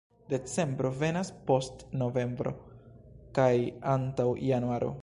[0.33, 2.55] Decembro venas post novembro
[3.39, 3.55] kaj
[3.97, 4.95] antaŭ januaro.